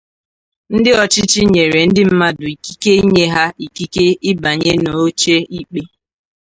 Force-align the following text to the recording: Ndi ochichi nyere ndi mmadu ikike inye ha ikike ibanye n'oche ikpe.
Ndi 0.75 0.91
ochichi 1.03 1.39
nyere 1.53 1.79
ndi 1.89 2.01
mmadu 2.09 2.45
ikike 2.55 2.91
inye 3.01 3.25
ha 3.33 3.45
ikike 3.65 4.05
ibanye 4.31 4.71
n'oche 4.83 5.35
ikpe. 5.59 5.81